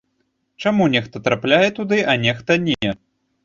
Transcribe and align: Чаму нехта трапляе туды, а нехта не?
Чаму 0.65 0.87
нехта 0.95 1.21
трапляе 1.29 1.69
туды, 1.81 2.03
а 2.11 2.19
нехта 2.27 2.61
не? 2.69 2.95